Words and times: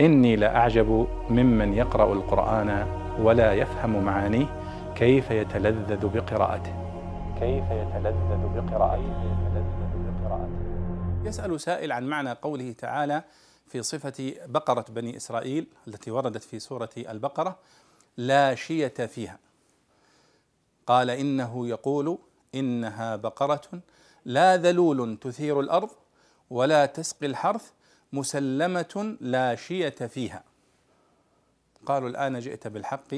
إني 0.00 0.36
لأعجب 0.36 1.08
ممن 1.30 1.74
يقرأ 1.74 2.12
القرآن 2.12 2.86
ولا 3.20 3.52
يفهم 3.52 4.04
معانيه 4.04 4.46
كيف 4.96 5.30
يتلذذ 5.30 6.06
بقراءته. 6.06 6.74
كيف 7.40 7.64
يتلذذ 7.70 8.48
بقراءته. 8.56 9.38
يسأل 11.24 11.60
سائل 11.60 11.92
عن 11.92 12.06
معنى 12.06 12.32
قوله 12.32 12.72
تعالى 12.72 13.22
في 13.66 13.82
صفة 13.82 14.34
بقرة 14.46 14.84
بني 14.88 15.16
إسرائيل 15.16 15.66
التي 15.88 16.10
وردت 16.10 16.42
في 16.42 16.58
سورة 16.58 16.90
البقرة 16.96 17.56
لا 18.16 18.54
شية 18.54 18.88
فيها. 18.88 19.38
قال 20.86 21.10
إنه 21.10 21.68
يقول 21.68 22.18
إنها 22.54 23.16
بقرة 23.16 23.60
لا 24.24 24.56
ذلول 24.56 25.16
تثير 25.16 25.60
الأرض 25.60 25.90
ولا 26.50 26.86
تسقي 26.86 27.26
الحرث 27.26 27.70
مسلمة 28.12 29.16
لا 29.20 29.54
شية 29.54 29.88
فيها. 29.88 30.44
قالوا 31.86 32.08
الآن 32.08 32.38
جئت 32.38 32.66
بالحق 32.66 33.14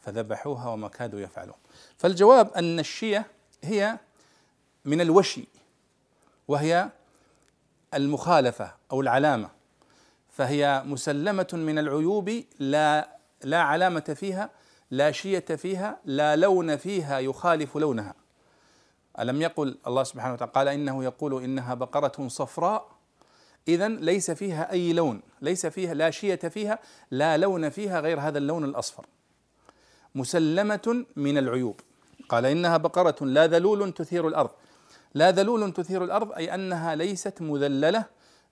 فذبحوها 0.00 0.68
وما 0.68 0.88
كادوا 0.88 1.20
يفعلون. 1.20 1.54
فالجواب 1.96 2.52
أن 2.52 2.78
الشية 2.78 3.26
هي 3.64 3.98
من 4.84 5.00
الوشي 5.00 5.48
وهي 6.48 6.90
المخالفة 7.94 8.74
أو 8.92 9.00
العلامة. 9.00 9.50
فهي 10.28 10.82
مسلمة 10.86 11.48
من 11.52 11.78
العيوب 11.78 12.44
لا 12.58 13.16
لا 13.42 13.60
علامة 13.62 14.16
فيها 14.16 14.50
لا 14.90 15.12
شية 15.12 15.38
فيها 15.38 15.98
لا 16.04 16.36
لون 16.36 16.76
فيها 16.76 17.18
يخالف 17.18 17.76
لونها. 17.76 18.14
ألم 19.18 19.42
يقل 19.42 19.78
الله 19.86 20.04
سبحانه 20.04 20.34
وتعالى 20.34 20.52
قال 20.52 20.68
إنه 20.68 21.04
يقول 21.04 21.44
إنها 21.44 21.74
بقرة 21.74 22.28
صفراء 22.28 23.01
إذا 23.68 23.88
ليس 23.88 24.30
فيها 24.30 24.72
أي 24.72 24.92
لون 24.92 25.22
ليس 25.42 25.66
فيها 25.66 25.94
لا 25.94 26.10
شية 26.10 26.34
فيها 26.34 26.78
لا 27.10 27.36
لون 27.36 27.68
فيها 27.70 28.00
غير 28.00 28.20
هذا 28.20 28.38
اللون 28.38 28.64
الأصفر. 28.64 29.06
مسلمة 30.14 31.04
من 31.16 31.38
العيوب. 31.38 31.80
قال 32.28 32.46
إنها 32.46 32.76
بقرة 32.76 33.16
لا 33.20 33.46
ذلول 33.46 33.92
تثير 33.92 34.28
الأرض. 34.28 34.50
لا 35.14 35.30
ذلول 35.30 35.72
تثير 35.72 36.04
الأرض 36.04 36.32
أي 36.32 36.54
أنها 36.54 36.94
ليست 36.94 37.42
مذللة 37.42 38.04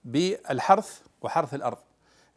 بالحرث 0.05 1.01
وحرث 1.21 1.53
الأرض. 1.53 1.77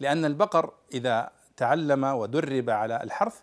لأن 0.00 0.24
البقر 0.24 0.72
إذا 0.94 1.30
تعلم 1.56 2.04
ودرب 2.04 2.70
على 2.70 3.02
الحرث 3.02 3.40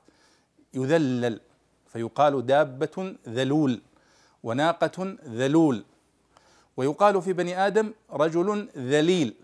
يذلل 0.74 1.40
فيقال 1.88 2.46
دابة 2.46 3.16
ذلول 3.28 3.82
وناقة 4.44 5.18
ذلول. 5.26 5.84
ويقال 6.78 7.22
في 7.22 7.34
بني 7.34 7.68
آدم 7.68 7.94
رجل 8.12 8.70
ذليل. 8.78 9.36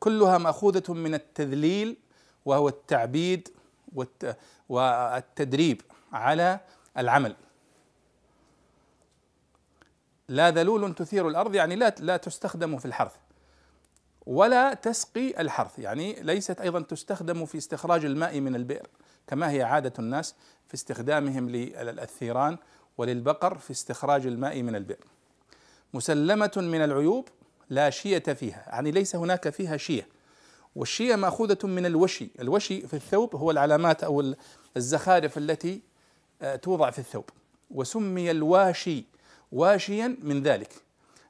كلها 0.00 0.38
مأخوذة 0.38 0.92
من 0.92 1.14
التذليل 1.14 1.96
وهو 2.44 2.68
التعبيد 2.68 3.48
والتدريب 4.68 5.82
على 6.12 6.60
العمل. 6.98 7.36
لا 10.28 10.50
ذلول 10.50 10.94
تثير 10.94 11.28
الأرض 11.28 11.54
يعني 11.54 11.76
لا 11.76 11.94
لا 11.98 12.16
تستخدم 12.16 12.78
في 12.78 12.84
الحرث 12.84 13.12
ولا 14.26 14.74
تسقي 14.74 15.40
الحرث. 15.40 15.78
يعني 15.78 16.22
ليست 16.22 16.60
أيضا 16.60 16.80
تستخدم 16.80 17.46
في 17.46 17.58
استخراج 17.58 18.04
الماء 18.04 18.40
من 18.40 18.54
البئر 18.54 18.86
كما 19.26 19.50
هي 19.50 19.62
عادة 19.62 19.92
الناس 19.98 20.34
في 20.68 20.74
استخدامهم 20.74 21.50
للثيران 21.50 22.58
وللبقر 22.98 23.58
في 23.58 23.70
استخراج 23.70 24.26
الماء 24.26 24.62
من 24.62 24.76
البئر. 24.76 25.04
مسلمة 25.94 26.52
من 26.56 26.84
العيوب 26.84 27.28
لا 27.70 27.90
شية 27.90 28.18
فيها 28.18 28.64
يعني 28.68 28.90
ليس 28.90 29.16
هناك 29.16 29.48
فيها 29.48 29.76
شية. 29.76 30.08
والشية 30.76 31.16
مأخوذة 31.16 31.58
من 31.64 31.86
الوشي 31.86 32.30
الوشي 32.40 32.86
في 32.86 32.94
الثوب 32.94 33.36
هو 33.36 33.50
العلامات 33.50 34.04
أو 34.04 34.34
الزخارف 34.76 35.38
التي 35.38 35.80
آه، 36.42 36.56
توضع 36.56 36.90
في 36.90 36.98
الثوب. 36.98 37.24
وسمي 37.70 38.30
الواشي 38.30 39.04
واشيا 39.52 40.16
من 40.22 40.42
ذلك 40.42 40.72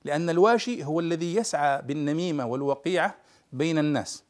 لأن 0.05 0.31
الواشي 0.31 0.85
هو 0.85 1.01
الذي 1.01 1.35
يسعى 1.35 1.83
بالنميمة 1.83 2.47
والوقيعة 2.47 3.17
بين 3.53 3.79
الناس. 3.79 4.23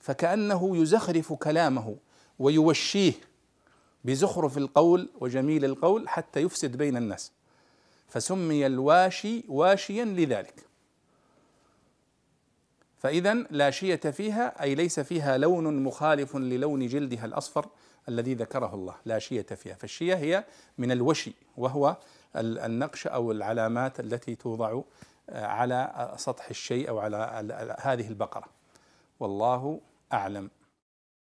فكأنه 0.00 0.76
يزخرف 0.76 1.32
كلامه 1.32 1.96
ويوشيه 2.38 3.12
بزخرف 4.04 4.58
القول 4.58 5.08
وجميل 5.20 5.64
القول 5.64 6.08
حتى 6.08 6.40
يفسد 6.40 6.76
بين 6.76 6.96
الناس. 6.96 7.32
فسمي 8.10 8.66
الواشي 8.66 9.44
واشيا 9.48 10.04
لذلك. 10.04 10.54
فإذا 12.98 13.34
لا 13.34 13.70
شية 13.70 13.96
فيها 13.96 14.62
أي 14.62 14.74
ليس 14.74 15.00
فيها 15.00 15.38
لون 15.38 15.82
مخالف 15.82 16.36
للون 16.36 16.86
جلدها 16.86 17.24
الأصفر 17.24 17.68
الذي 18.08 18.34
ذكره 18.34 18.74
الله. 18.74 18.94
لا 19.04 19.18
شية 19.18 19.42
فيها. 19.42 19.74
فالشية 19.74 20.14
هي 20.14 20.44
من 20.78 20.92
الوشي 20.92 21.32
وهو 21.56 21.96
النقش 22.36 23.06
أو 23.06 23.32
العلامات 23.32 24.00
التي 24.00 24.34
توضع 24.34 24.80
آه، 25.30 25.46
على 25.46 26.12
سطح 26.16 26.48
الشيء 26.50 26.88
أو 26.88 26.98
على 26.98 27.76
هذه 27.80 28.08
البقرة. 28.08 28.46
والله 29.20 29.80
أعلم. 30.12 30.50